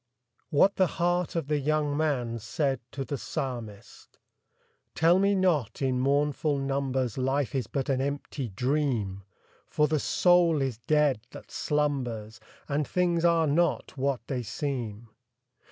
[0.51, 4.17] ■WHAT THE HEART OF THE YOUNG MAN SAID TO THE PSALMIST.
[4.95, 9.21] Tell me not, in mournful numbers, Life is but an empty dream!
[9.67, 12.39] For the soul is dead that slumbers.
[12.67, 15.09] And things are not what they seem.